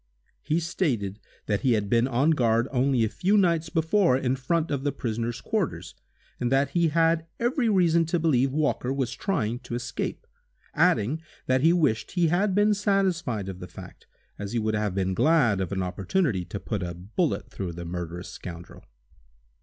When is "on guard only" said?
2.07-3.03